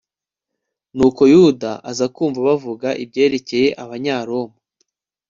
nuko 0.95 1.21
yuda 1.33 1.71
aza 1.89 2.05
kumva 2.15 2.39
bavuga 2.47 2.87
ibyerekeye 3.03 3.67
abanyaroma 3.83 4.55